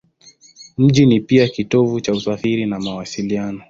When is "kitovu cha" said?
1.47-2.11